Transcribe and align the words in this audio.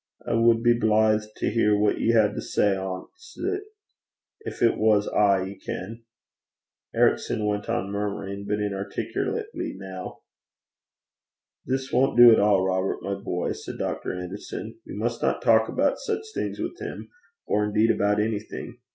I 0.27 0.33
wad 0.33 0.63
be 0.63 0.73
blithe 0.73 1.21
to 1.35 1.51
hear 1.51 1.77
what 1.77 1.99
ye 1.99 2.11
had 2.11 2.33
to 2.33 2.41
say 2.41 2.75
anent 2.75 3.05
it 3.37 3.63
gin 4.57 4.67
it 4.71 4.77
was 4.79 5.07
ay, 5.07 5.43
ye 5.43 5.59
ken.' 5.59 6.05
Ericson 6.95 7.45
went 7.45 7.69
on 7.69 7.91
murmuring, 7.91 8.47
but 8.47 8.59
inarticulately 8.59 9.75
now. 9.77 10.21
'This 11.67 11.91
won't 11.93 12.17
do 12.17 12.31
at 12.31 12.39
all, 12.39 12.65
Robert, 12.65 13.03
my 13.03 13.13
boy,' 13.13 13.51
said 13.51 13.77
Dr. 13.77 14.11
Anderson. 14.15 14.79
'You 14.85 14.95
must 14.97 15.21
not 15.21 15.39
talk 15.43 15.69
about 15.69 15.99
such 15.99 16.23
things 16.33 16.57
with 16.57 16.79
him, 16.79 17.09
or 17.45 17.63
indeed 17.63 17.91
about 17.91 18.19
anything. 18.19 18.79